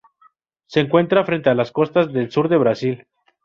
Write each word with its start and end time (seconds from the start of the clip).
Se 0.65 0.79
encuentra 0.79 1.23
frente 1.25 1.51
a 1.51 1.53
las 1.53 1.71
costas 1.71 2.11
del 2.11 2.31
sur 2.31 2.49
de 2.49 2.57
Brasil. 2.57 3.05